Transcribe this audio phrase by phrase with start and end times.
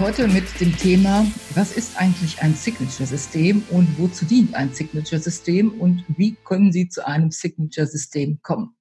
[0.00, 6.04] heute mit dem Thema, was ist eigentlich ein Signature-System und wozu dient ein Signature-System und
[6.08, 8.74] wie können Sie zu einem Signature-System kommen?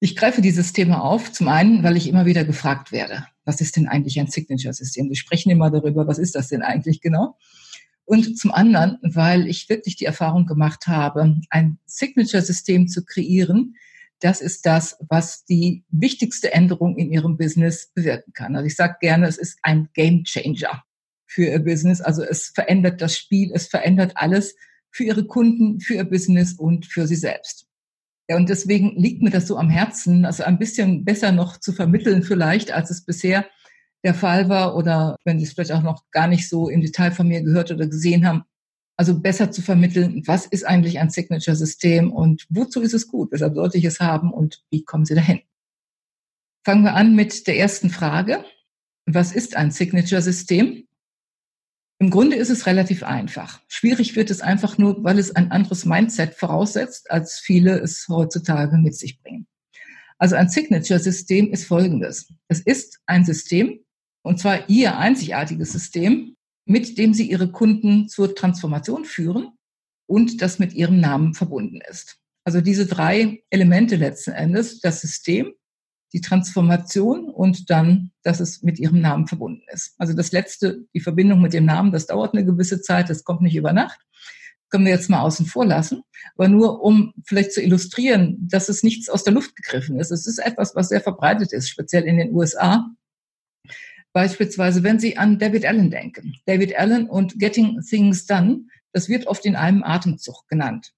[0.00, 3.76] Ich greife dieses Thema auf, zum einen, weil ich immer wieder gefragt werde, was ist
[3.76, 5.10] denn eigentlich ein Signature-System?
[5.10, 7.36] Wir sprechen immer darüber, was ist das denn eigentlich genau?
[8.06, 13.76] Und zum anderen, weil ich wirklich die Erfahrung gemacht habe, ein Signature-System zu kreieren,
[14.22, 18.56] das ist das, was die wichtigste Änderung in ihrem Business bewirken kann.
[18.56, 20.82] Also ich sage gerne, es ist ein Game Changer
[21.26, 22.00] für ihr Business.
[22.00, 24.54] Also es verändert das Spiel, es verändert alles
[24.90, 27.66] für ihre Kunden, für ihr Business und für sie selbst.
[28.28, 31.72] Ja, und deswegen liegt mir das so am Herzen, also ein bisschen besser noch zu
[31.72, 33.46] vermitteln vielleicht, als es bisher
[34.04, 37.12] der Fall war oder wenn Sie es vielleicht auch noch gar nicht so im Detail
[37.12, 38.44] von mir gehört oder gesehen haben,
[38.96, 43.54] also besser zu vermitteln, was ist eigentlich ein Signature-System und wozu ist es gut, weshalb
[43.54, 45.40] sollte ich es haben und wie kommen Sie dahin?
[46.64, 48.44] Fangen wir an mit der ersten Frage.
[49.06, 50.86] Was ist ein Signature-System?
[51.98, 53.60] Im Grunde ist es relativ einfach.
[53.68, 58.76] Schwierig wird es einfach nur, weil es ein anderes Mindset voraussetzt, als viele es heutzutage
[58.76, 59.46] mit sich bringen.
[60.18, 62.32] Also ein Signature-System ist folgendes.
[62.48, 63.80] Es ist ein System,
[64.22, 69.52] und zwar Ihr einzigartiges System, mit dem sie ihre Kunden zur Transformation führen
[70.06, 72.18] und das mit ihrem Namen verbunden ist.
[72.44, 75.52] Also diese drei Elemente letzten Endes, das System,
[76.12, 79.94] die Transformation und dann, dass es mit ihrem Namen verbunden ist.
[79.98, 83.40] Also das letzte, die Verbindung mit dem Namen, das dauert eine gewisse Zeit, das kommt
[83.40, 84.00] nicht über Nacht.
[84.68, 86.02] Können wir jetzt mal außen vor lassen.
[86.34, 90.10] Aber nur um vielleicht zu illustrieren, dass es nichts aus der Luft gegriffen ist.
[90.10, 92.90] Es ist etwas, was sehr verbreitet ist, speziell in den USA.
[94.12, 96.34] Beispielsweise, wenn Sie an David Allen denken.
[96.46, 100.92] David Allen und Getting Things Done, das wird oft in einem Atemzug genannt.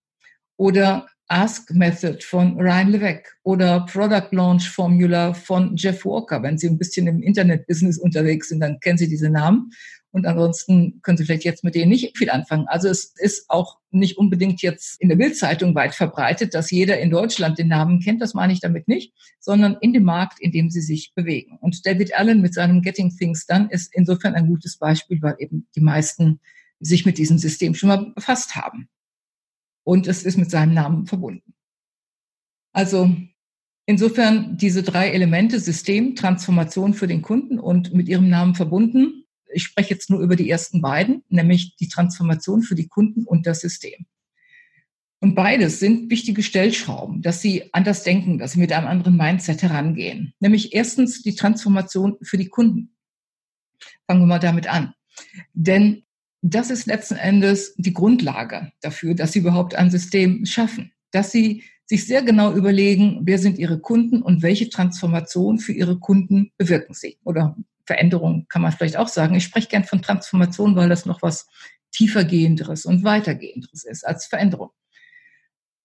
[0.56, 6.42] Oder Ask Method von Ryan Levesque oder Product Launch Formula von Jeff Walker.
[6.42, 9.70] Wenn Sie ein bisschen im Internet-Business unterwegs sind, dann kennen Sie diese Namen.
[10.14, 12.68] Und ansonsten können Sie vielleicht jetzt mit denen nicht viel anfangen.
[12.68, 17.10] Also es ist auch nicht unbedingt jetzt in der Bildzeitung weit verbreitet, dass jeder in
[17.10, 18.22] Deutschland den Namen kennt.
[18.22, 21.58] Das meine ich damit nicht, sondern in dem Markt, in dem sie sich bewegen.
[21.60, 25.66] Und David Allen mit seinem Getting Things Done ist insofern ein gutes Beispiel, weil eben
[25.74, 26.38] die meisten
[26.78, 28.88] sich mit diesem System schon mal befasst haben.
[29.82, 31.54] Und es ist mit seinem Namen verbunden.
[32.72, 33.10] Also
[33.84, 39.23] insofern diese drei Elemente, System, Transformation für den Kunden und mit ihrem Namen verbunden,
[39.54, 43.46] ich spreche jetzt nur über die ersten beiden, nämlich die Transformation für die Kunden und
[43.46, 44.06] das System.
[45.20, 49.62] Und beides sind wichtige Stellschrauben, dass sie anders denken, dass sie mit einem anderen Mindset
[49.62, 50.34] herangehen.
[50.38, 52.94] Nämlich erstens die Transformation für die Kunden.
[54.06, 54.92] Fangen wir mal damit an.
[55.54, 56.04] Denn
[56.42, 60.92] das ist letzten Endes die Grundlage dafür, dass sie überhaupt ein System schaffen.
[61.10, 65.98] Dass sie sich sehr genau überlegen, wer sind ihre Kunden und welche Transformation für ihre
[65.98, 67.56] Kunden bewirken sie oder
[67.86, 69.34] Veränderung kann man vielleicht auch sagen.
[69.34, 71.46] Ich spreche gern von Transformation, weil das noch was
[71.92, 74.70] tiefergehenderes und weitergehenderes ist als Veränderung.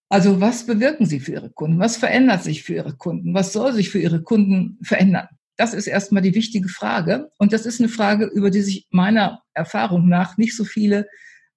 [0.08, 1.78] Also was bewirken Sie für Ihre Kunden?
[1.78, 3.32] Was verändert sich für Ihre Kunden?
[3.32, 5.28] Was soll sich für Ihre Kunden verändern?
[5.56, 7.30] Das ist erstmal die wichtige Frage.
[7.38, 11.06] Und das ist eine Frage, über die sich meiner Erfahrung nach nicht so viele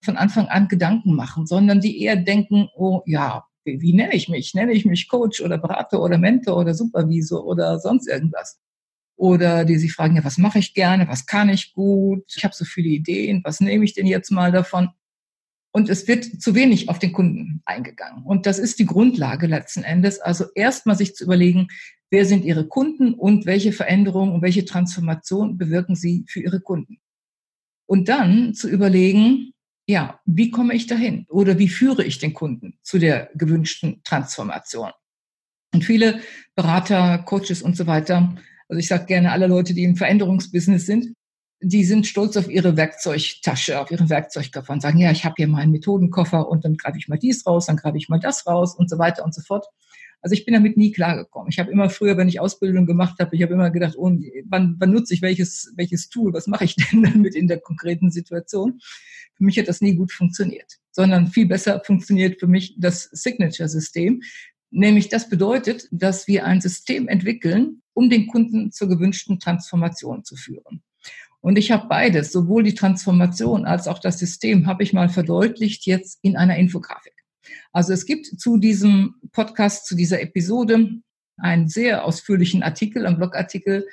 [0.03, 4.29] von Anfang an Gedanken machen, sondern die eher denken, oh ja, wie, wie nenne ich
[4.29, 4.53] mich?
[4.53, 8.59] Nenne ich mich Coach oder Berater oder Mentor oder Supervisor oder sonst irgendwas?
[9.15, 12.53] Oder die sich fragen, ja, was mache ich gerne, was kann ich gut, ich habe
[12.53, 14.89] so viele Ideen, was nehme ich denn jetzt mal davon?
[15.75, 18.23] Und es wird zu wenig auf den Kunden eingegangen.
[18.23, 20.19] Und das ist die Grundlage letzten Endes.
[20.19, 21.67] Also erstmal sich zu überlegen,
[22.11, 26.99] wer sind Ihre Kunden und welche Veränderungen und welche Transformation bewirken Sie für Ihre Kunden.
[27.87, 29.53] Und dann zu überlegen,
[29.87, 31.25] ja, wie komme ich dahin?
[31.29, 34.91] Oder wie führe ich den Kunden zu der gewünschten Transformation?
[35.73, 36.21] Und viele
[36.55, 38.35] Berater, Coaches und so weiter
[38.73, 41.13] also ich sage gerne, alle Leute, die im Veränderungsbusiness sind,
[41.61, 45.47] die sind stolz auf ihre Werkzeugtasche, auf ihren Werkzeugkoffer und sagen, ja, ich habe hier
[45.47, 48.75] meinen Methodenkoffer und dann greife ich mal dies raus, dann greife ich mal das raus
[48.75, 49.67] und so weiter und so fort.
[50.21, 51.49] Also ich bin damit nie klargekommen.
[51.49, 54.11] Ich habe immer früher, wenn ich Ausbildung gemacht habe, ich habe immer gedacht, oh,
[54.45, 58.09] wann, wann nutze ich welches, welches Tool, was mache ich denn damit in der konkreten
[58.09, 58.79] Situation?
[59.35, 64.23] Für mich hat das nie gut funktioniert, sondern viel besser funktioniert für mich das Signature-System.
[64.71, 70.35] Nämlich das bedeutet, dass wir ein System entwickeln, um den Kunden zur gewünschten Transformation zu
[70.35, 70.83] führen.
[71.41, 75.85] Und ich habe beides, sowohl die Transformation als auch das System, habe ich mal verdeutlicht
[75.85, 77.13] jetzt in einer Infografik.
[77.73, 81.01] Also es gibt zu diesem Podcast, zu dieser Episode
[81.37, 83.87] einen sehr ausführlichen Artikel, einen Blogartikel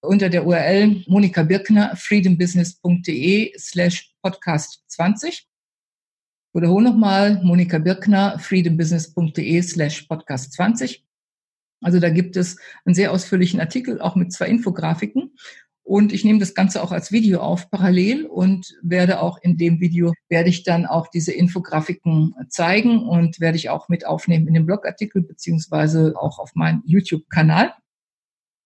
[0.00, 5.48] unter der URL Monika Birkner, freedombusiness.de slash podcast 20.
[6.52, 11.04] Wiederhole nochmal Monika Birkner, freedombusiness.de slash podcast 20.
[11.80, 15.36] Also da gibt es einen sehr ausführlichen Artikel, auch mit zwei Infografiken.
[15.82, 19.78] Und ich nehme das Ganze auch als Video auf parallel und werde auch in dem
[19.78, 24.54] Video, werde ich dann auch diese Infografiken zeigen und werde ich auch mit aufnehmen in
[24.54, 27.72] den Blogartikel beziehungsweise auch auf meinen YouTube-Kanal,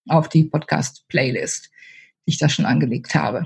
[0.09, 1.69] auf die Podcast-Playlist,
[2.25, 3.45] die ich da schon angelegt habe.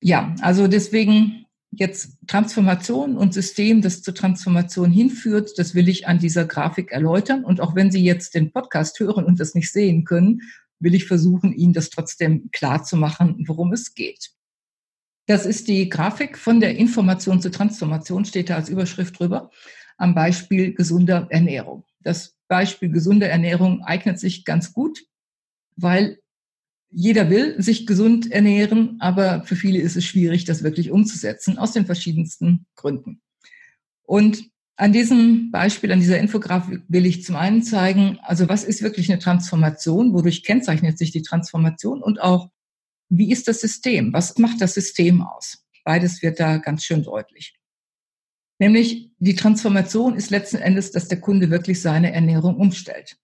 [0.00, 1.43] Ja, also deswegen
[1.76, 7.44] jetzt Transformation und System, das zur Transformation hinführt, das will ich an dieser Grafik erläutern.
[7.44, 10.40] Und auch wenn Sie jetzt den Podcast hören und das nicht sehen können,
[10.80, 14.30] will ich versuchen, Ihnen das trotzdem klar zu machen, worum es geht.
[15.26, 19.50] Das ist die Grafik von der Information zur Transformation, steht da als Überschrift drüber,
[19.96, 21.84] am Beispiel gesunder Ernährung.
[22.00, 25.04] Das Beispiel gesunde Ernährung eignet sich ganz gut,
[25.76, 26.18] weil
[26.94, 31.72] jeder will sich gesund ernähren, aber für viele ist es schwierig, das wirklich umzusetzen, aus
[31.72, 33.20] den verschiedensten Gründen.
[34.04, 34.44] Und
[34.76, 39.10] an diesem Beispiel, an dieser Infografik will ich zum einen zeigen, also was ist wirklich
[39.10, 42.50] eine Transformation, wodurch kennzeichnet sich die Transformation und auch,
[43.08, 45.64] wie ist das System, was macht das System aus?
[45.84, 47.54] Beides wird da ganz schön deutlich.
[48.60, 53.16] Nämlich die Transformation ist letzten Endes, dass der Kunde wirklich seine Ernährung umstellt.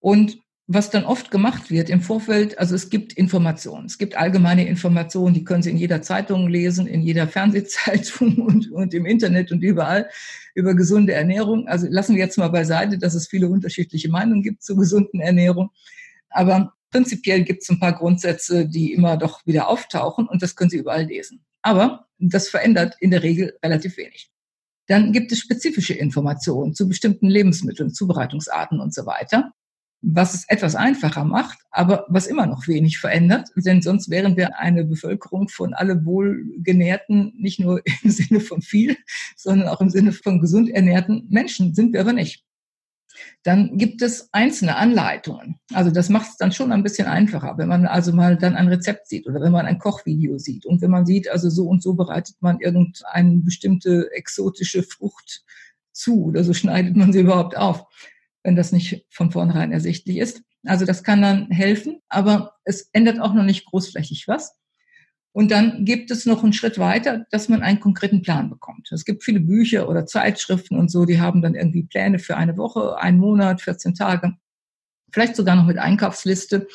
[0.00, 0.38] Und
[0.72, 5.34] was dann oft gemacht wird im Vorfeld, also es gibt Informationen, es gibt allgemeine Informationen,
[5.34, 9.64] die können Sie in jeder Zeitung lesen, in jeder Fernsehzeitung und, und im Internet und
[9.64, 10.08] überall
[10.54, 11.66] über gesunde Ernährung.
[11.66, 15.70] Also lassen wir jetzt mal beiseite, dass es viele unterschiedliche Meinungen gibt zur gesunden Ernährung.
[16.28, 20.70] Aber prinzipiell gibt es ein paar Grundsätze, die immer doch wieder auftauchen und das können
[20.70, 21.44] Sie überall lesen.
[21.62, 24.30] Aber das verändert in der Regel relativ wenig.
[24.86, 29.52] Dann gibt es spezifische Informationen zu bestimmten Lebensmitteln, Zubereitungsarten und so weiter
[30.02, 34.58] was es etwas einfacher macht, aber was immer noch wenig verändert, denn sonst wären wir
[34.58, 38.96] eine Bevölkerung von alle wohlgenährten, nicht nur im Sinne von viel,
[39.36, 42.44] sondern auch im Sinne von gesund ernährten Menschen, sind wir aber nicht.
[43.42, 45.56] Dann gibt es einzelne Anleitungen.
[45.74, 48.68] Also das macht es dann schon ein bisschen einfacher, wenn man also mal dann ein
[48.68, 51.82] Rezept sieht oder wenn man ein Kochvideo sieht und wenn man sieht, also so und
[51.82, 55.44] so bereitet man irgendeine bestimmte exotische Frucht
[55.92, 57.84] zu oder so schneidet man sie überhaupt auf
[58.42, 60.42] wenn das nicht von vornherein ersichtlich ist.
[60.64, 64.56] Also das kann dann helfen, aber es ändert auch noch nicht großflächig was.
[65.32, 68.90] Und dann gibt es noch einen Schritt weiter, dass man einen konkreten Plan bekommt.
[68.90, 72.56] Es gibt viele Bücher oder Zeitschriften und so, die haben dann irgendwie Pläne für eine
[72.56, 74.34] Woche, einen Monat, 14 Tage,
[75.12, 76.60] vielleicht sogar noch mit Einkaufsliste.
[76.60, 76.68] Und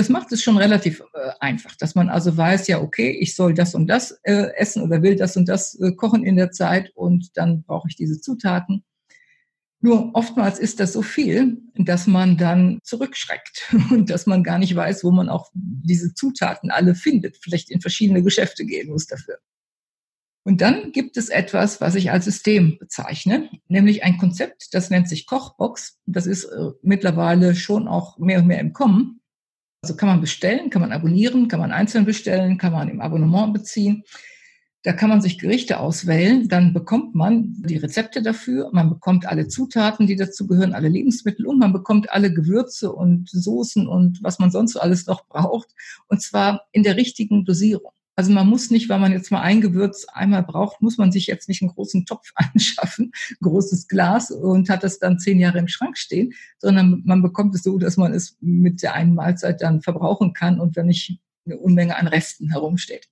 [0.00, 3.54] das macht es schon relativ äh, einfach, dass man also weiß, ja, okay, ich soll
[3.54, 6.90] das und das äh, essen oder will das und das äh, kochen in der Zeit
[6.94, 8.84] und dann brauche ich diese Zutaten.
[9.84, 14.74] Nur oftmals ist das so viel, dass man dann zurückschreckt und dass man gar nicht
[14.74, 19.36] weiß, wo man auch diese Zutaten alle findet, vielleicht in verschiedene Geschäfte gehen muss dafür.
[20.42, 25.06] Und dann gibt es etwas, was ich als System bezeichne, nämlich ein Konzept, das nennt
[25.06, 25.98] sich Kochbox.
[26.06, 29.20] Das ist äh, mittlerweile schon auch mehr und mehr im Kommen.
[29.82, 33.52] Also kann man bestellen, kann man abonnieren, kann man einzeln bestellen, kann man im Abonnement
[33.52, 34.02] beziehen.
[34.84, 39.48] Da kann man sich Gerichte auswählen, dann bekommt man die Rezepte dafür, man bekommt alle
[39.48, 44.38] Zutaten, die dazu gehören, alle Lebensmittel und man bekommt alle Gewürze und Soßen und was
[44.38, 45.70] man sonst so alles noch braucht.
[46.08, 47.92] Und zwar in der richtigen Dosierung.
[48.14, 51.28] Also man muss nicht, weil man jetzt mal ein Gewürz einmal braucht, muss man sich
[51.28, 53.10] jetzt nicht einen großen Topf anschaffen,
[53.40, 57.62] großes Glas und hat das dann zehn Jahre im Schrank stehen, sondern man bekommt es
[57.62, 61.56] so, dass man es mit der einen Mahlzeit dann verbrauchen kann und wenn nicht eine
[61.56, 63.08] Unmenge an Resten herumsteht.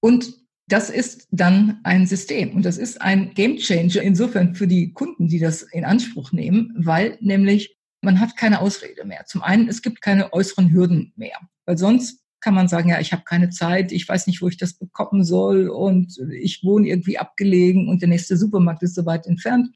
[0.00, 0.40] Und
[0.70, 5.40] das ist dann ein System und das ist ein Gamechanger insofern für die Kunden, die
[5.40, 9.24] das in Anspruch nehmen, weil nämlich man hat keine Ausrede mehr.
[9.26, 13.12] Zum einen, es gibt keine äußeren Hürden mehr, weil sonst kann man sagen, ja, ich
[13.12, 17.18] habe keine Zeit, ich weiß nicht, wo ich das bekommen soll und ich wohne irgendwie
[17.18, 19.68] abgelegen und der nächste Supermarkt ist so weit entfernt.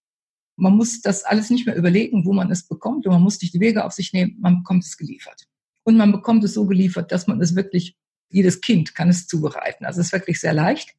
[0.56, 3.52] Man muss das alles nicht mehr überlegen, wo man es bekommt und man muss nicht
[3.52, 5.44] die Wege auf sich nehmen, man bekommt es geliefert.
[5.82, 7.96] Und man bekommt es so geliefert, dass man es wirklich
[8.34, 9.84] jedes Kind kann es zubereiten.
[9.84, 10.94] Also es ist wirklich sehr leicht.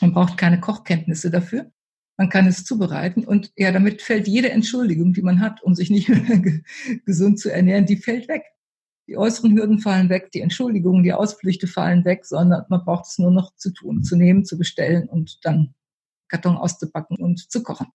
[0.00, 1.72] Man braucht keine Kochkenntnisse dafür.
[2.18, 5.88] Man kann es zubereiten und ja, damit fällt jede Entschuldigung, die man hat, um sich
[5.88, 6.08] nicht
[7.06, 8.44] gesund zu ernähren, die fällt weg.
[9.08, 13.18] Die äußeren Hürden fallen weg, die Entschuldigungen, die Ausflüchte fallen weg, sondern man braucht es
[13.18, 15.74] nur noch zu tun, zu nehmen, zu bestellen und dann
[16.28, 17.86] Karton auszupacken und zu kochen.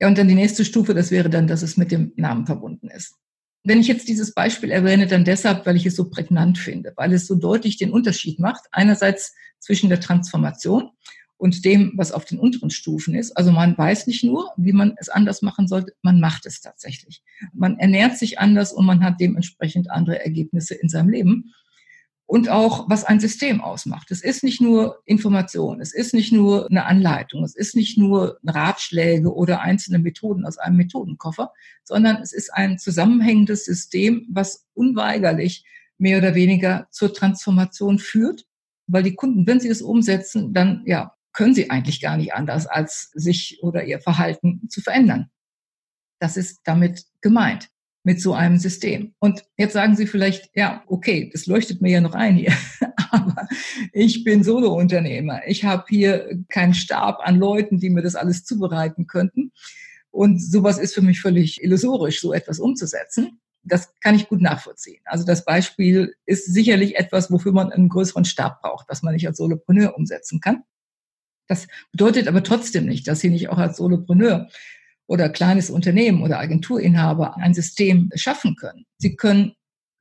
[0.00, 2.88] Ja, und dann die nächste Stufe, das wäre dann, dass es mit dem Namen verbunden
[2.88, 3.16] ist.
[3.64, 7.12] Wenn ich jetzt dieses Beispiel erwähne, dann deshalb, weil ich es so prägnant finde, weil
[7.12, 8.64] es so deutlich den Unterschied macht.
[8.72, 10.90] Einerseits zwischen der Transformation
[11.36, 13.36] und dem, was auf den unteren Stufen ist.
[13.36, 17.22] Also man weiß nicht nur, wie man es anders machen sollte, man macht es tatsächlich.
[17.52, 21.52] Man ernährt sich anders und man hat dementsprechend andere Ergebnisse in seinem Leben
[22.32, 24.10] und auch, was ein System ausmacht.
[24.10, 28.38] Es ist nicht nur Information, es ist nicht nur eine Anleitung, es ist nicht nur
[28.42, 31.52] Ratschläge oder einzelne Methoden aus einem Methodenkoffer,
[31.84, 35.66] sondern es ist ein zusammenhängendes System, was unweigerlich
[35.98, 38.46] mehr oder weniger zur Transformation führt,
[38.86, 42.66] weil die Kunden, wenn sie es umsetzen, dann ja, können sie eigentlich gar nicht anders,
[42.66, 45.28] als sich oder ihr Verhalten zu verändern.
[46.18, 47.68] Das ist damit gemeint
[48.04, 49.14] mit so einem System.
[49.18, 52.52] Und jetzt sagen Sie vielleicht, ja, okay, das leuchtet mir ja noch ein hier,
[53.10, 53.48] aber
[53.92, 55.42] ich bin Solo-Unternehmer.
[55.46, 59.52] Ich habe hier keinen Stab an Leuten, die mir das alles zubereiten könnten.
[60.10, 63.40] Und sowas ist für mich völlig illusorisch, so etwas umzusetzen.
[63.64, 65.00] Das kann ich gut nachvollziehen.
[65.04, 69.26] Also das Beispiel ist sicherlich etwas, wofür man einen größeren Stab braucht, was man nicht
[69.26, 70.64] als Solopreneur umsetzen kann.
[71.46, 74.48] Das bedeutet aber trotzdem nicht, dass Sie nicht auch als Solopreneur
[75.06, 78.84] oder kleines Unternehmen oder Agenturinhaber ein System schaffen können.
[78.98, 79.52] Sie können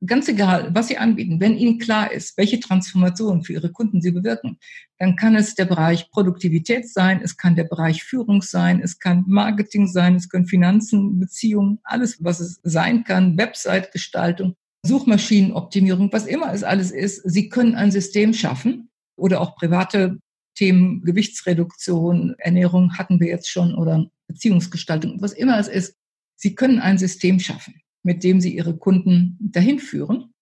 [0.05, 4.11] ganz egal, was Sie anbieten, wenn Ihnen klar ist, welche Transformation für Ihre Kunden Sie
[4.11, 4.57] bewirken,
[4.97, 9.23] dann kann es der Bereich Produktivität sein, es kann der Bereich Führung sein, es kann
[9.27, 16.51] Marketing sein, es können Finanzen, Beziehungen, alles, was es sein kann, Website-Gestaltung, Suchmaschinenoptimierung, was immer
[16.53, 17.21] es alles ist.
[17.29, 20.17] Sie können ein System schaffen oder auch private
[20.55, 25.97] Themen, Gewichtsreduktion, Ernährung hatten wir jetzt schon oder Beziehungsgestaltung, was immer es ist.
[26.35, 30.33] Sie können ein System schaffen, mit dem Sie Ihre Kunden dahin führen.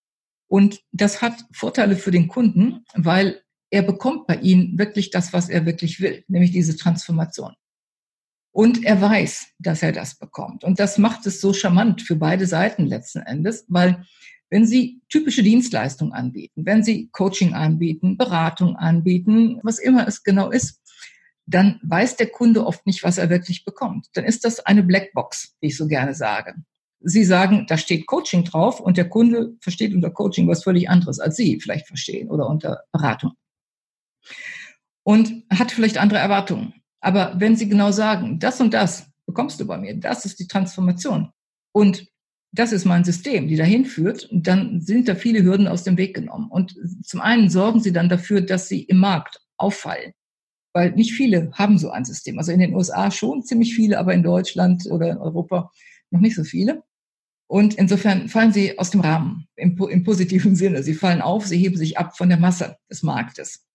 [0.47, 5.49] Und das hat Vorteile für den Kunden, weil er bekommt bei Ihnen wirklich das, was
[5.49, 7.53] er wirklich will, nämlich diese Transformation.
[8.51, 10.63] Und er weiß, dass er das bekommt.
[10.63, 14.03] Und das macht es so charmant für beide Seiten letzten Endes, weil
[14.49, 20.49] wenn Sie typische Dienstleistungen anbieten, wenn Sie Coaching anbieten, Beratung anbieten, was immer es genau
[20.49, 20.81] ist,
[21.45, 24.07] dann weiß der Kunde oft nicht, was er wirklich bekommt.
[24.13, 26.55] Dann ist das eine Blackbox, wie ich so gerne sage.
[27.01, 31.19] Sie sagen, da steht Coaching drauf und der Kunde versteht unter Coaching was völlig anderes,
[31.19, 33.31] als Sie vielleicht verstehen oder unter Beratung.
[35.03, 36.73] Und hat vielleicht andere Erwartungen.
[36.99, 40.47] Aber wenn Sie genau sagen, das und das bekommst du bei mir, das ist die
[40.47, 41.31] Transformation
[41.71, 42.08] und
[42.51, 46.15] das ist mein System, die dahin führt, dann sind da viele Hürden aus dem Weg
[46.15, 46.49] genommen.
[46.49, 50.13] Und zum einen sorgen Sie dann dafür, dass Sie im Markt auffallen
[50.73, 52.37] weil nicht viele haben so ein System.
[52.37, 55.71] Also in den USA schon ziemlich viele, aber in Deutschland oder in Europa
[56.11, 56.83] noch nicht so viele.
[57.47, 60.83] Und insofern fallen sie aus dem Rahmen im, im, positiven Sinne.
[60.83, 63.65] Sie fallen auf, sie heben sich ab von der Masse des Marktes.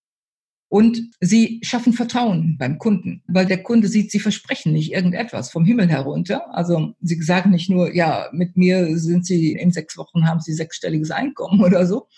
[0.75, 5.63] Und sie schaffen Vertrauen beim Kunden, weil der Kunde sieht, sie versprechen nicht irgendetwas vom
[5.63, 6.53] Himmel herunter.
[6.53, 10.51] Also sie sagen nicht nur, ja, mit mir sind sie in sechs Wochen haben sie
[10.51, 12.09] sechsstelliges Einkommen oder so,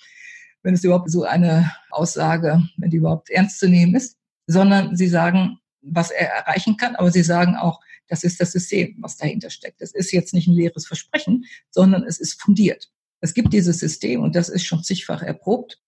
[0.63, 5.07] wenn es überhaupt so eine Aussage, wenn die überhaupt ernst zu nehmen ist, sondern sie
[5.07, 9.51] sagen, was er erreichen kann, aber sie sagen auch, das ist das System, was dahinter
[9.51, 9.81] steckt.
[9.81, 12.89] Das ist jetzt nicht ein leeres Versprechen, sondern es ist fundiert.
[13.21, 15.79] Es gibt dieses System und das ist schon zigfach erprobt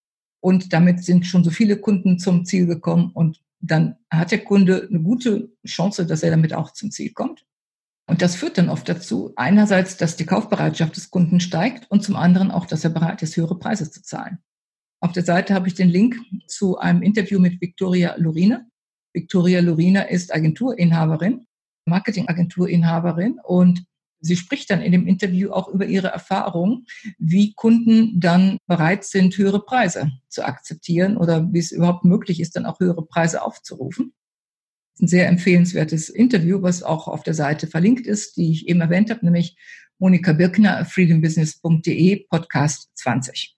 [0.42, 4.88] und damit sind schon so viele Kunden zum Ziel gekommen und dann hat der Kunde
[4.90, 7.46] eine gute Chance, dass er damit auch zum Ziel kommt.
[8.08, 12.16] Und das führt dann oft dazu, einerseits, dass die Kaufbereitschaft des Kunden steigt und zum
[12.16, 14.40] anderen auch, dass er bereit ist, höhere Preise zu zahlen.
[15.02, 16.18] Auf der Seite habe ich den Link
[16.48, 18.66] zu einem Interview mit Victoria Lorina.
[19.14, 21.46] Victoria Lorina ist Agenturinhaberin,
[21.86, 23.86] Marketingagenturinhaberin und
[24.22, 26.86] sie spricht dann in dem Interview auch über ihre Erfahrung,
[27.18, 32.56] wie Kunden dann bereit sind, höhere Preise zu akzeptieren oder wie es überhaupt möglich ist,
[32.56, 34.14] dann auch höhere Preise aufzurufen.
[35.02, 39.10] Ein sehr empfehlenswertes Interview, was auch auf der Seite verlinkt ist, die ich eben erwähnt
[39.10, 39.58] habe, nämlich
[39.98, 43.56] Monika Birkner, freedombusiness.de, Podcast 20.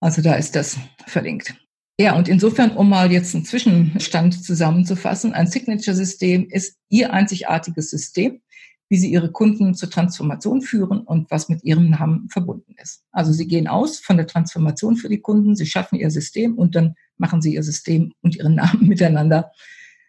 [0.00, 1.54] Also da ist das verlinkt.
[2.00, 8.40] Ja, und insofern, um mal jetzt einen Zwischenstand zusammenzufassen, ein Signature-System ist Ihr einzigartiges System,
[8.88, 13.04] wie Sie Ihre Kunden zur Transformation führen und was mit Ihrem Namen verbunden ist.
[13.12, 16.74] Also Sie gehen aus von der Transformation für die Kunden, Sie schaffen Ihr System und
[16.74, 19.52] dann machen Sie Ihr System und Ihren Namen miteinander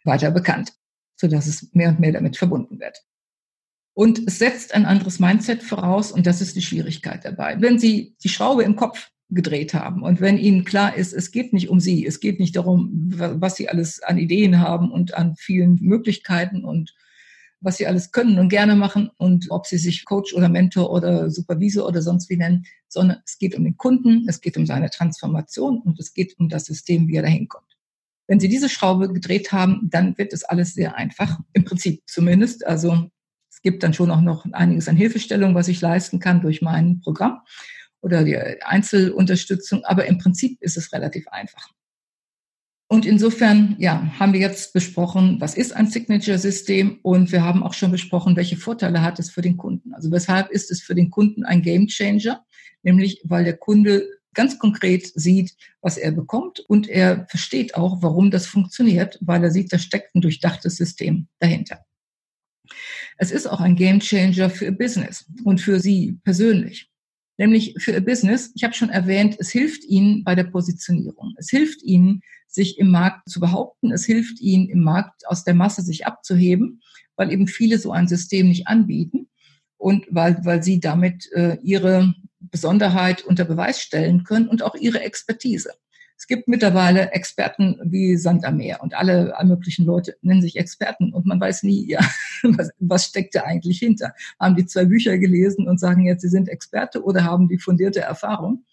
[0.04, 0.74] weiter bekannt,
[1.16, 3.04] sodass es mehr und mehr damit verbunden wird.
[3.94, 7.60] Und es setzt ein anderes Mindset voraus und das ist die Schwierigkeit dabei.
[7.60, 10.02] Wenn Sie die Schraube im Kopf gedreht haben.
[10.02, 13.56] Und wenn ihnen klar ist, es geht nicht um sie, es geht nicht darum, was
[13.56, 16.96] sie alles an Ideen haben und an vielen Möglichkeiten und
[17.62, 21.30] was sie alles können und gerne machen und ob sie sich Coach oder Mentor oder
[21.30, 24.90] Supervisor oder sonst wie nennen, sondern es geht um den Kunden, es geht um seine
[24.90, 27.66] Transformation und es geht um das System, wie er dahin kommt.
[28.28, 32.66] Wenn Sie diese Schraube gedreht haben, dann wird es alles sehr einfach, im Prinzip zumindest.
[32.66, 33.10] Also
[33.52, 37.02] Es gibt dann schon auch noch einiges an Hilfestellung, was ich leisten kann durch mein
[37.02, 37.42] Programm
[38.02, 39.84] oder die Einzelunterstützung.
[39.84, 41.70] Aber im Prinzip ist es relativ einfach.
[42.92, 47.74] Und insofern, ja, haben wir jetzt besprochen, was ist ein Signature-System und wir haben auch
[47.74, 49.94] schon besprochen, welche Vorteile hat es für den Kunden.
[49.94, 52.44] Also weshalb ist es für den Kunden ein Game Changer?
[52.82, 58.32] Nämlich, weil der Kunde ganz konkret sieht, was er bekommt und er versteht auch, warum
[58.32, 61.86] das funktioniert, weil er sieht, da steckt ein durchdachtes System dahinter.
[63.18, 66.90] Es ist auch ein Game Changer für Business und für Sie persönlich
[67.40, 68.52] nämlich für Ihr Business.
[68.54, 71.34] Ich habe schon erwähnt, es hilft Ihnen bei der Positionierung.
[71.38, 73.92] Es hilft Ihnen, sich im Markt zu behaupten.
[73.92, 76.82] Es hilft Ihnen, im Markt aus der Masse sich abzuheben,
[77.16, 79.30] weil eben viele so ein System nicht anbieten
[79.78, 85.00] und weil, weil Sie damit äh, Ihre Besonderheit unter Beweis stellen können und auch Ihre
[85.00, 85.72] Expertise.
[86.20, 91.14] Es gibt mittlerweile Experten wie Sand am Meer und alle, möglichen Leute nennen sich Experten
[91.14, 92.02] und man weiß nie, ja,
[92.44, 94.14] was, was steckt da eigentlich hinter.
[94.38, 98.02] Haben die zwei Bücher gelesen und sagen jetzt, sie sind Experte oder haben die fundierte
[98.02, 98.66] Erfahrung?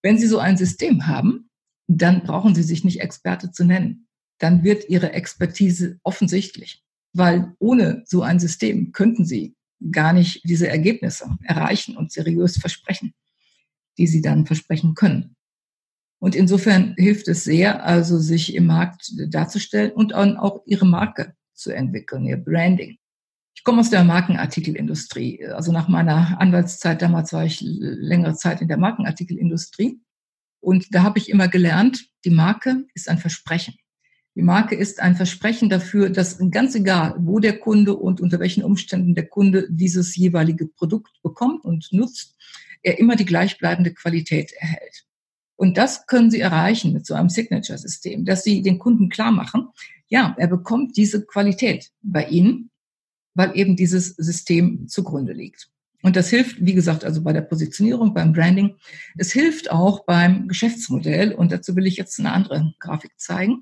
[0.00, 1.50] Wenn Sie so ein System haben,
[1.88, 4.06] dann brauchen Sie sich nicht Experte zu nennen.
[4.38, 9.56] Dann wird Ihre Expertise offensichtlich, weil ohne so ein System könnten Sie
[9.90, 13.12] gar nicht diese Ergebnisse erreichen und seriös versprechen,
[13.98, 15.34] die Sie dann versprechen können.
[16.20, 21.70] Und insofern hilft es sehr, also sich im Markt darzustellen und auch ihre Marke zu
[21.72, 22.98] entwickeln, ihr Branding.
[23.54, 25.46] Ich komme aus der Markenartikelindustrie.
[25.46, 30.00] Also nach meiner Anwaltszeit damals war ich längere Zeit in der Markenartikelindustrie.
[30.60, 33.74] Und da habe ich immer gelernt, die Marke ist ein Versprechen.
[34.34, 38.62] Die Marke ist ein Versprechen dafür, dass ganz egal, wo der Kunde und unter welchen
[38.62, 42.36] Umständen der Kunde dieses jeweilige Produkt bekommt und nutzt,
[42.82, 45.06] er immer die gleichbleibende Qualität erhält.
[45.60, 49.68] Und das können Sie erreichen mit so einem Signature-System, dass Sie den Kunden klar machen,
[50.08, 52.70] ja, er bekommt diese Qualität bei Ihnen,
[53.34, 55.68] weil eben dieses System zugrunde liegt.
[56.02, 58.76] Und das hilft, wie gesagt, also bei der Positionierung, beim Branding.
[59.18, 61.34] Es hilft auch beim Geschäftsmodell.
[61.34, 63.60] Und dazu will ich jetzt eine andere Grafik zeigen.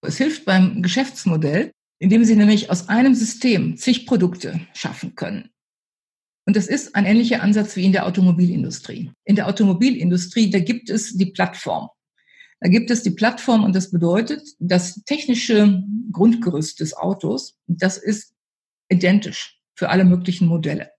[0.00, 5.50] Es hilft beim Geschäftsmodell, indem Sie nämlich aus einem System zig Produkte schaffen können.
[6.46, 9.10] Und das ist ein ähnlicher Ansatz wie in der Automobilindustrie.
[9.24, 11.88] In der Automobilindustrie, da gibt es die Plattform.
[12.60, 15.82] Da gibt es die Plattform und das bedeutet, das technische
[16.12, 18.32] Grundgerüst des Autos, das ist
[18.88, 20.90] identisch für alle möglichen Modelle.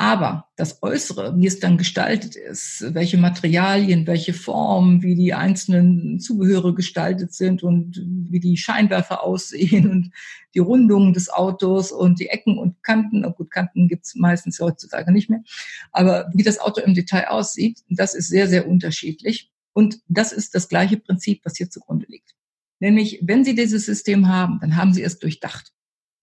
[0.00, 6.20] Aber das Äußere, wie es dann gestaltet ist, welche Materialien, welche Formen, wie die einzelnen
[6.20, 10.12] Zubehöre gestaltet sind und wie die Scheinwerfer aussehen und
[10.54, 15.10] die Rundungen des Autos und die Ecken und Kanten, oh gut, Kanten gibt's meistens heutzutage
[15.10, 15.42] nicht mehr,
[15.90, 19.50] aber wie das Auto im Detail aussieht, das ist sehr, sehr unterschiedlich.
[19.72, 22.34] Und das ist das gleiche Prinzip, was hier zugrunde liegt.
[22.78, 25.72] Nämlich, wenn Sie dieses System haben, dann haben Sie es durchdacht.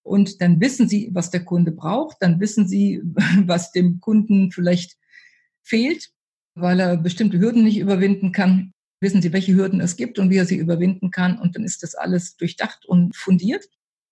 [0.05, 3.01] Und dann wissen Sie, was der Kunde braucht, dann wissen Sie,
[3.45, 4.97] was dem Kunden vielleicht
[5.63, 6.11] fehlt,
[6.53, 8.71] weil er bestimmte Hürden nicht überwinden kann.
[9.01, 11.39] Wissen Sie, welche Hürden es gibt und wie er sie überwinden kann.
[11.39, 13.65] Und dann ist das alles durchdacht und fundiert.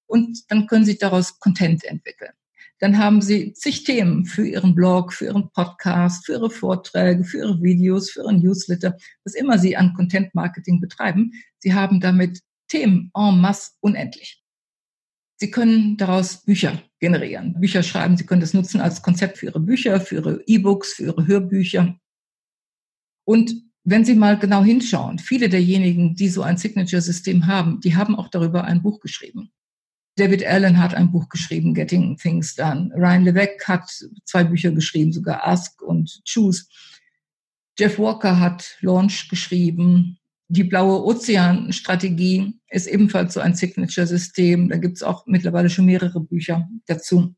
[0.08, 2.34] Und dann können Sie daraus Content entwickeln.
[2.80, 7.38] Dann haben Sie zig Themen für Ihren Blog, für Ihren Podcast, für Ihre Vorträge, für
[7.38, 11.32] Ihre Videos, für Ihren Newsletter, was immer Sie an Content Marketing betreiben.
[11.60, 14.43] Sie haben damit Themen en masse unendlich.
[15.44, 18.16] Sie können daraus Bücher generieren, Bücher schreiben.
[18.16, 22.00] Sie können das nutzen als Konzept für Ihre Bücher, für Ihre E-Books, für Ihre Hörbücher.
[23.26, 23.54] Und
[23.84, 28.30] wenn Sie mal genau hinschauen, viele derjenigen, die so ein Signature-System haben, die haben auch
[28.30, 29.52] darüber ein Buch geschrieben.
[30.16, 32.94] David Allen hat ein Buch geschrieben, Getting Things Done.
[32.96, 33.92] Ryan Levesque hat
[34.24, 36.68] zwei Bücher geschrieben, sogar Ask und Choose.
[37.78, 40.18] Jeff Walker hat Launch geschrieben.
[40.50, 44.70] Die blaue Ozean-Strategie ist ebenfalls so ein Signature-System.
[44.70, 47.36] Da gibt es auch mittlerweile schon mehrere Bücher dazu.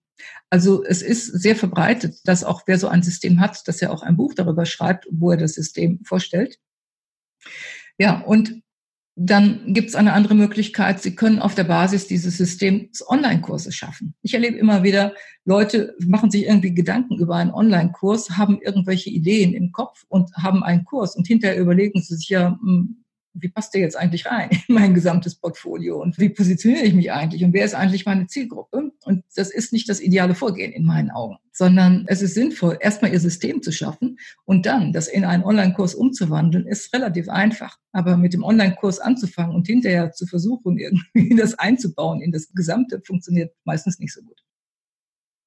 [0.50, 4.02] Also es ist sehr verbreitet, dass auch wer so ein System hat, dass er auch
[4.02, 6.58] ein Buch darüber schreibt, wo er das System vorstellt.
[7.98, 8.62] Ja, und
[9.16, 11.02] dann gibt es eine andere Möglichkeit.
[11.02, 14.14] Sie können auf der Basis dieses Systems Online-Kurse schaffen.
[14.22, 15.14] Ich erlebe immer wieder,
[15.46, 20.64] Leute machen sich irgendwie Gedanken über einen Online-Kurs, haben irgendwelche Ideen im Kopf und haben
[20.64, 23.05] einen Kurs und hinterher überlegen sie sich ja, hm,
[23.36, 27.12] wie passt der jetzt eigentlich rein in mein gesamtes Portfolio und wie positioniere ich mich
[27.12, 28.92] eigentlich und wer ist eigentlich meine Zielgruppe?
[29.04, 33.12] Und das ist nicht das ideale Vorgehen in meinen Augen, sondern es ist sinnvoll, erstmal
[33.12, 37.78] ihr System zu schaffen und dann das in einen Online-Kurs umzuwandeln, ist relativ einfach.
[37.92, 43.02] Aber mit dem Online-Kurs anzufangen und hinterher zu versuchen, irgendwie das einzubauen in das Gesamte,
[43.06, 44.42] funktioniert meistens nicht so gut.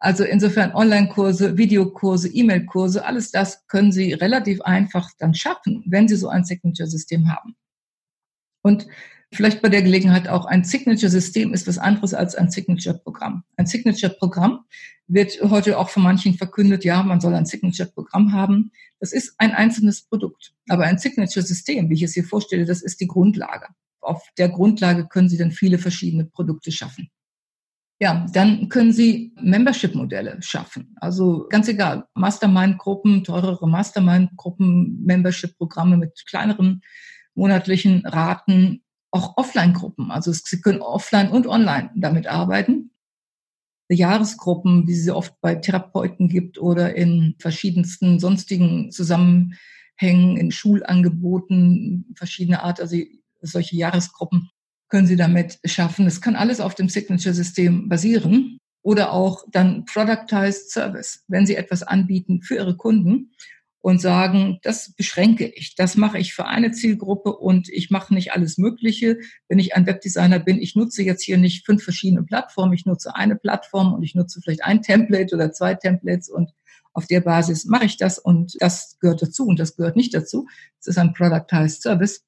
[0.01, 6.15] Also insofern Online-Kurse, Videokurse, E-Mail-Kurse, alles das können Sie relativ einfach dann schaffen, wenn Sie
[6.15, 7.57] so ein Signature-System haben.
[8.63, 8.87] Und
[9.31, 13.45] Vielleicht bei der Gelegenheit auch ein Signature-System ist was anderes als ein Signature-Programm.
[13.57, 14.65] Ein Signature-Programm
[15.07, 18.73] wird heute auch von manchen verkündet, ja, man soll ein Signature-Programm haben.
[19.01, 20.55] Das ist ein einzelnes Produkt.
[20.69, 23.67] Aber ein Signature-System, wie ich es hier vorstelle, das ist die Grundlage.
[24.01, 27.11] Auf der Grundlage können Sie dann viele verschiedene Produkte schaffen.
[28.01, 30.95] Ja, dann können Sie Membership-Modelle schaffen.
[31.01, 36.81] Also ganz egal, Mastermind-Gruppen, teurere Mastermind-Gruppen, Membership-Programme mit kleineren
[37.39, 40.11] monatlichen Raten, auch Offline-Gruppen.
[40.11, 42.91] Also Sie können offline und online damit arbeiten.
[43.91, 52.63] Jahresgruppen, wie sie oft bei Therapeuten gibt oder in verschiedensten sonstigen Zusammenhängen, in Schulangeboten, verschiedene
[52.63, 52.99] Art, also
[53.41, 54.51] solche Jahresgruppen
[54.91, 56.07] können Sie damit schaffen.
[56.07, 61.83] Es kann alles auf dem Signature-System basieren oder auch dann Productized Service, wenn Sie etwas
[61.83, 63.31] anbieten für Ihre Kunden
[63.81, 68.33] und sagen, das beschränke ich, das mache ich für eine Zielgruppe und ich mache nicht
[68.33, 69.19] alles Mögliche.
[69.49, 73.15] Wenn ich ein Webdesigner bin, ich nutze jetzt hier nicht fünf verschiedene Plattformen, ich nutze
[73.15, 76.53] eine Plattform und ich nutze vielleicht ein Template oder zwei Templates und
[76.93, 80.49] auf der Basis mache ich das und das gehört dazu und das gehört nicht dazu.
[80.81, 82.25] Das ist ein Productized Service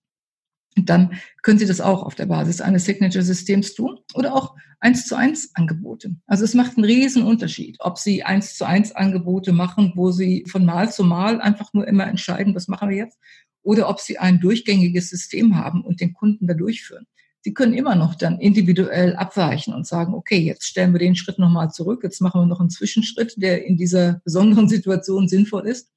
[0.76, 5.16] dann können Sie das auch auf der Basis eines Signature-Systems tun oder auch eins zu
[5.16, 6.14] eins Angebote.
[6.26, 10.44] Also es macht einen riesen Unterschied, ob Sie eins zu eins Angebote machen, wo Sie
[10.48, 13.18] von Mal zu Mal einfach nur immer entscheiden, was machen wir jetzt,
[13.62, 17.06] oder ob Sie ein durchgängiges System haben und den Kunden da durchführen.
[17.42, 21.38] Sie können immer noch dann individuell abweichen und sagen, okay, jetzt stellen wir den Schritt
[21.38, 25.90] nochmal zurück, jetzt machen wir noch einen Zwischenschritt, der in dieser besonderen Situation sinnvoll ist.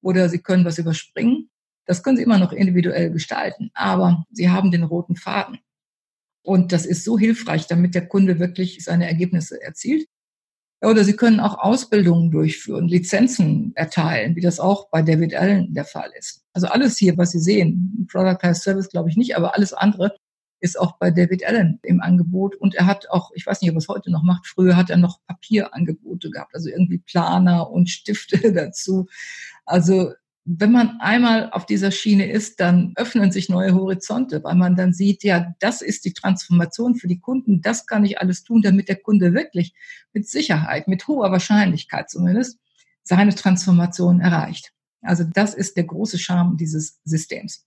[0.00, 1.50] Oder Sie können was überspringen
[1.86, 5.58] das können Sie immer noch individuell gestalten, aber Sie haben den roten Faden.
[6.42, 10.06] Und das ist so hilfreich, damit der Kunde wirklich seine Ergebnisse erzielt.
[10.82, 15.86] Oder Sie können auch Ausbildungen durchführen, Lizenzen erteilen, wie das auch bei David Allen der
[15.86, 16.44] Fall ist.
[16.52, 20.16] Also alles hier, was Sie sehen, Product as Service glaube ich nicht, aber alles andere
[20.60, 22.56] ist auch bei David Allen im Angebot.
[22.56, 24.90] Und er hat auch, ich weiß nicht, ob er es heute noch macht, früher hat
[24.90, 29.06] er noch Papierangebote gehabt, also irgendwie Planer und Stifte dazu.
[29.64, 30.12] Also
[30.48, 34.92] wenn man einmal auf dieser Schiene ist, dann öffnen sich neue Horizonte, weil man dann
[34.92, 38.88] sieht, ja, das ist die Transformation für die Kunden, das kann ich alles tun, damit
[38.88, 39.74] der Kunde wirklich
[40.12, 42.60] mit Sicherheit, mit hoher Wahrscheinlichkeit zumindest,
[43.02, 44.72] seine Transformation erreicht.
[45.02, 47.66] Also das ist der große Charme dieses Systems.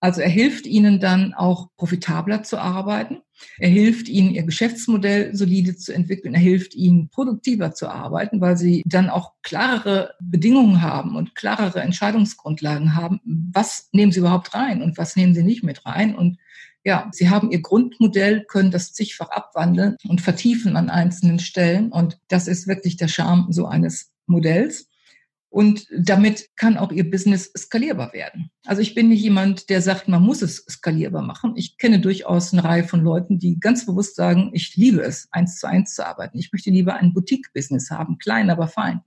[0.00, 3.22] Also er hilft ihnen dann auch profitabler zu arbeiten.
[3.58, 6.34] Er hilft ihnen, ihr Geschäftsmodell solide zu entwickeln.
[6.34, 11.80] Er hilft ihnen, produktiver zu arbeiten, weil sie dann auch klarere Bedingungen haben und klarere
[11.80, 13.20] Entscheidungsgrundlagen haben.
[13.24, 16.14] Was nehmen sie überhaupt rein und was nehmen sie nicht mit rein?
[16.14, 16.38] Und
[16.84, 21.92] ja, sie haben ihr Grundmodell, können das zigfach abwandeln und vertiefen an einzelnen Stellen.
[21.92, 24.87] Und das ist wirklich der Charme so eines Modells.
[25.50, 28.50] Und damit kann auch Ihr Business skalierbar werden.
[28.66, 31.54] Also ich bin nicht jemand, der sagt, man muss es skalierbar machen.
[31.56, 35.58] Ich kenne durchaus eine Reihe von Leuten, die ganz bewusst sagen, ich liebe es, eins
[35.58, 36.38] zu eins zu arbeiten.
[36.38, 39.00] Ich möchte lieber ein Boutique-Business haben, klein, aber fein.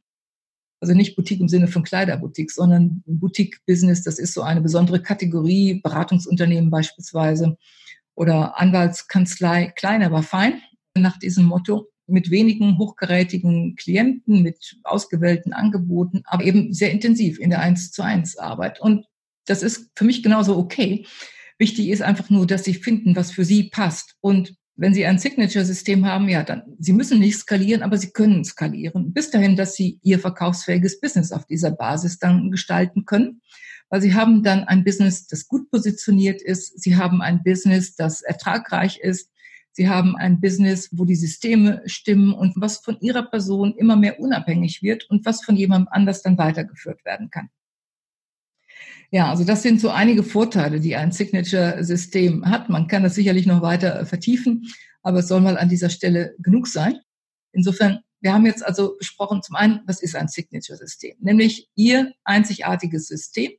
[0.79, 5.79] Also nicht Boutique im Sinne von Kleiderboutique, sondern Boutique-Business, das ist so eine besondere Kategorie,
[5.83, 7.55] Beratungsunternehmen beispielsweise
[8.15, 10.59] oder Anwaltskanzlei, klein, aber fein,
[10.97, 17.49] nach diesem Motto mit wenigen hochgerätigen Klienten, mit ausgewählten Angeboten, aber eben sehr intensiv in
[17.49, 18.81] der 1 zu 1 Arbeit.
[18.81, 19.05] Und
[19.45, 21.05] das ist für mich genauso okay.
[21.57, 24.15] Wichtig ist einfach nur, dass Sie finden, was für Sie passt.
[24.21, 28.43] Und wenn Sie ein Signature-System haben, ja, dann, Sie müssen nicht skalieren, aber Sie können
[28.43, 29.13] skalieren.
[29.13, 33.41] Bis dahin, dass Sie Ihr verkaufsfähiges Business auf dieser Basis dann gestalten können.
[33.89, 36.81] Weil Sie haben dann ein Business, das gut positioniert ist.
[36.81, 39.29] Sie haben ein Business, das ertragreich ist.
[39.73, 44.19] Sie haben ein Business, wo die Systeme stimmen und was von Ihrer Person immer mehr
[44.19, 47.49] unabhängig wird und was von jemandem anders dann weitergeführt werden kann.
[49.11, 52.69] Ja, also das sind so einige Vorteile, die ein Signature-System hat.
[52.69, 54.67] Man kann das sicherlich noch weiter vertiefen,
[55.01, 56.99] aber es soll mal an dieser Stelle genug sein.
[57.51, 61.17] Insofern, wir haben jetzt also besprochen, zum einen, was ist ein Signature-System?
[61.19, 63.51] Nämlich Ihr einzigartiges System,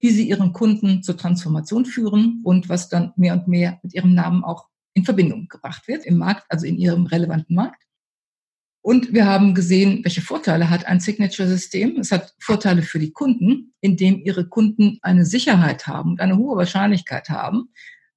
[0.00, 4.14] wie Sie Ihren Kunden zur Transformation führen und was dann mehr und mehr mit Ihrem
[4.14, 7.82] Namen auch in Verbindung gebracht wird im Markt, also in ihrem relevanten Markt.
[8.82, 11.98] Und wir haben gesehen, welche Vorteile hat ein Signature-System.
[11.98, 16.56] Es hat Vorteile für die Kunden, indem ihre Kunden eine Sicherheit haben und eine hohe
[16.56, 17.68] Wahrscheinlichkeit haben,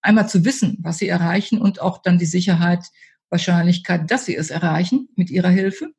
[0.02, 2.86] einmal zu wissen, was sie erreichen und auch dann die Sicherheit,
[3.30, 5.94] Wahrscheinlichkeit, dass sie es erreichen mit ihrer Hilfe.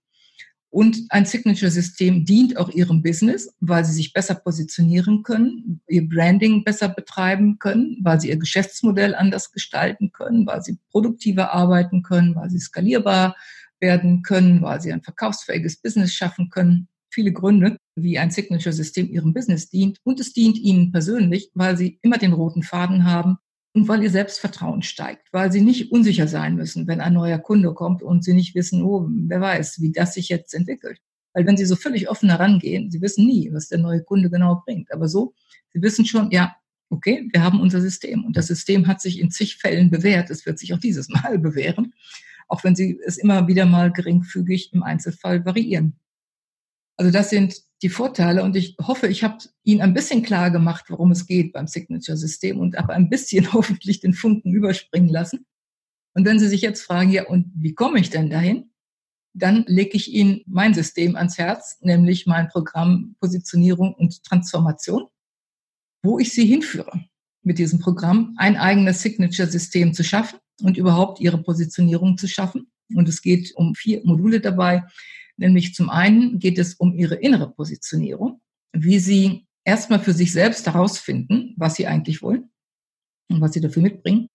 [0.74, 6.64] Und ein Signature-System dient auch ihrem Business, weil sie sich besser positionieren können, ihr Branding
[6.64, 12.34] besser betreiben können, weil sie ihr Geschäftsmodell anders gestalten können, weil sie produktiver arbeiten können,
[12.34, 13.36] weil sie skalierbar
[13.78, 16.88] werden können, weil sie ein verkaufsfähiges Business schaffen können.
[17.08, 19.98] Viele Gründe, wie ein Signature-System ihrem Business dient.
[20.02, 23.38] Und es dient ihnen persönlich, weil sie immer den roten Faden haben
[23.74, 27.74] und weil ihr Selbstvertrauen steigt, weil sie nicht unsicher sein müssen, wenn ein neuer Kunde
[27.74, 31.00] kommt und sie nicht wissen, oh, wer weiß, wie das sich jetzt entwickelt.
[31.32, 34.62] Weil wenn sie so völlig offen herangehen, sie wissen nie, was der neue Kunde genau
[34.64, 34.92] bringt.
[34.92, 35.34] Aber so,
[35.72, 36.54] sie wissen schon, ja,
[36.88, 40.30] okay, wir haben unser System und das System hat sich in zig Fällen bewährt.
[40.30, 41.94] Es wird sich auch dieses Mal bewähren,
[42.46, 45.98] auch wenn sie es immer wieder mal geringfügig im Einzelfall variieren.
[46.96, 50.86] Also das sind die Vorteile und ich hoffe, ich habe Ihnen ein bisschen klar gemacht,
[50.88, 55.46] worum es geht beim Signature-System und habe ein bisschen hoffentlich den Funken überspringen lassen.
[56.14, 58.70] Und wenn Sie sich jetzt fragen, ja, und wie komme ich denn dahin?
[59.36, 65.08] Dann lege ich Ihnen mein System ans Herz, nämlich mein Programm Positionierung und Transformation,
[66.04, 67.04] wo ich Sie hinführe
[67.42, 72.70] mit diesem Programm, ein eigenes Signature-System zu schaffen und überhaupt Ihre Positionierung zu schaffen.
[72.94, 74.84] Und es geht um vier Module dabei.
[75.36, 78.40] Nämlich zum einen geht es um ihre innere Positionierung,
[78.72, 82.50] wie sie erstmal für sich selbst herausfinden, was sie eigentlich wollen
[83.30, 84.28] und was sie dafür mitbringen.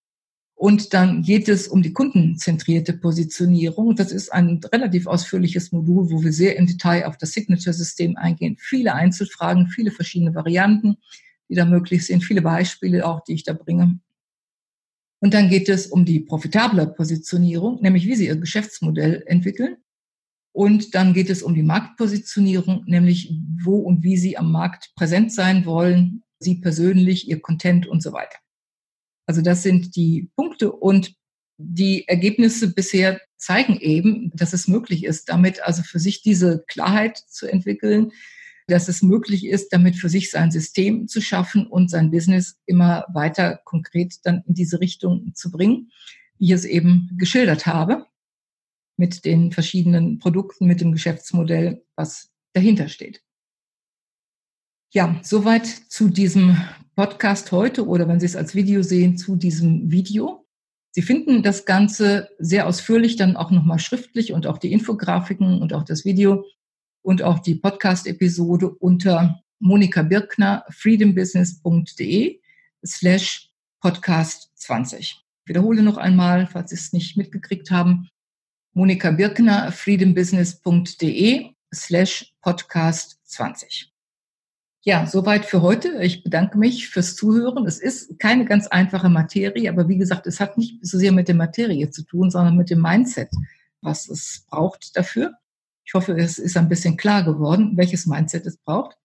[0.55, 3.95] Und dann geht es um die kundenzentrierte Positionierung.
[3.95, 8.57] Das ist ein relativ ausführliches Modul, wo wir sehr im Detail auf das Signature-System eingehen.
[8.59, 10.97] Viele Einzelfragen, viele verschiedene Varianten,
[11.47, 13.99] die da möglich sind, viele Beispiele auch, die ich da bringe.
[15.21, 19.77] Und dann geht es um die profitable Positionierung, nämlich wie Sie Ihr Geschäftsmodell entwickeln
[20.51, 23.33] und dann geht es um die Marktpositionierung, nämlich
[23.63, 28.13] wo und wie Sie am Markt präsent sein wollen, Sie persönlich, Ihr Content und so
[28.13, 28.37] weiter.
[29.25, 31.13] Also das sind die Punkte und
[31.57, 37.17] die Ergebnisse bisher zeigen eben, dass es möglich ist, damit also für sich diese Klarheit
[37.17, 38.11] zu entwickeln,
[38.67, 43.05] dass es möglich ist, damit für sich sein System zu schaffen und sein Business immer
[43.13, 45.91] weiter konkret dann in diese Richtung zu bringen,
[46.37, 48.08] wie ich es eben geschildert habe
[48.99, 53.23] mit den verschiedenen Produkten, mit dem Geschäftsmodell, was dahinter steht.
[54.91, 56.57] Ja, soweit zu diesem
[56.95, 60.45] Podcast heute oder wenn Sie es als Video sehen, zu diesem Video.
[60.91, 65.73] Sie finden das Ganze sehr ausführlich dann auch nochmal schriftlich und auch die Infografiken und
[65.73, 66.43] auch das Video
[67.01, 72.41] und auch die Podcast-Episode unter Monika Birkner, freedombusiness.de
[72.85, 74.99] slash podcast 20.
[74.99, 78.09] Ich wiederhole noch einmal, falls Sie es nicht mitgekriegt haben,
[78.73, 83.91] Monika Birkner, freedombusiness.de slash podcast 20.
[84.81, 86.01] Ja, soweit für heute.
[86.03, 87.65] Ich bedanke mich fürs Zuhören.
[87.65, 91.27] Es ist keine ganz einfache Materie, aber wie gesagt, es hat nicht so sehr mit
[91.27, 93.29] der Materie zu tun, sondern mit dem Mindset,
[93.81, 95.33] was es braucht dafür.
[95.83, 98.95] Ich hoffe, es ist ein bisschen klar geworden, welches Mindset es braucht.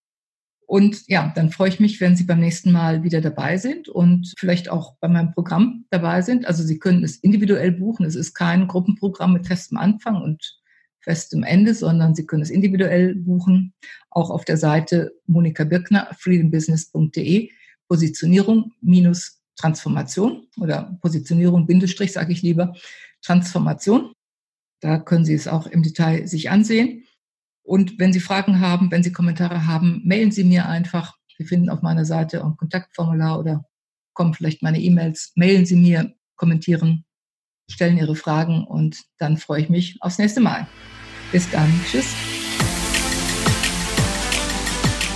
[0.66, 4.32] Und ja, dann freue ich mich, wenn Sie beim nächsten Mal wieder dabei sind und
[4.38, 6.46] vielleicht auch bei meinem Programm dabei sind.
[6.46, 8.06] Also Sie können es individuell buchen.
[8.06, 10.58] Es ist kein Gruppenprogramm mit festem Anfang und
[11.00, 13.74] festem Ende, sondern Sie können es individuell buchen.
[14.10, 17.50] Auch auf der Seite Monika Birkner, freedombusiness.de,
[17.88, 22.74] Positionierung minus Transformation oder Positionierung Bindestrich, sage ich lieber,
[23.22, 24.12] Transformation.
[24.80, 27.04] Da können Sie es auch im Detail sich ansehen.
[27.64, 31.16] Und wenn Sie Fragen haben, wenn Sie Kommentare haben, mailen Sie mir einfach.
[31.36, 33.64] Sie finden auf meiner Seite ein Kontaktformular oder
[34.12, 35.32] kommen vielleicht meine E-Mails.
[35.34, 37.04] Mailen Sie mir, kommentieren,
[37.70, 40.68] stellen Ihre Fragen und dann freue ich mich aufs nächste Mal.
[41.32, 41.72] Bis dann.
[41.90, 42.06] Tschüss.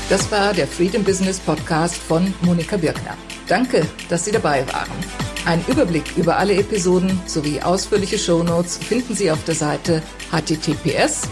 [0.08, 3.16] Das war der Freedom Business Podcast von Monika Birkner.
[3.46, 5.27] Danke, dass Sie dabei waren.
[5.48, 11.22] Ein Überblick über alle Episoden sowie ausführliche Shownotes finden Sie auf der Seite https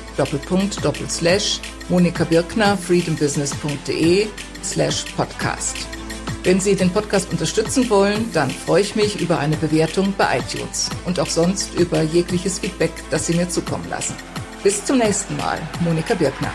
[1.91, 4.29] monikabirkner freedombusiness.de
[4.65, 5.77] slash podcast.
[6.45, 10.89] Wenn Sie den Podcast unterstützen wollen, dann freue ich mich über eine Bewertung bei iTunes
[11.05, 14.15] und auch sonst über jegliches Feedback, das Sie mir zukommen lassen.
[14.63, 16.55] Bis zum nächsten Mal, Monika Birkner.